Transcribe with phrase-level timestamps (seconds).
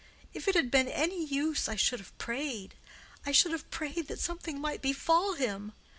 [0.33, 4.59] If it had been any use I should have prayed—I should have prayed that something
[4.59, 5.73] might befall him.